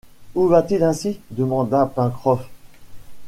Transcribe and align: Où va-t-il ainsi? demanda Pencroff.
Où 0.33 0.47
va-t-il 0.47 0.81
ainsi? 0.83 1.19
demanda 1.29 1.85
Pencroff. 1.85 2.49